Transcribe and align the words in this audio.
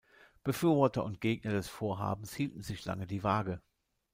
Befürworter 0.43 1.03
und 1.03 1.21
Gegner 1.21 1.51
des 1.51 1.69
Vorhabens 1.69 2.33
hielten 2.33 2.63
sich 2.63 2.85
lange 2.85 3.05
die 3.05 3.21
Waage. 3.23 3.61